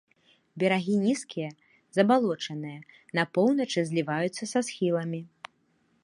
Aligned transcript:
Берагі 0.61 0.93
нізкія, 1.07 1.49
забалочаныя, 1.97 2.79
на 3.19 3.23
поўначы 3.35 3.79
зліваюцца 3.89 4.43
са 4.53 4.59
схіламі. 4.71 5.21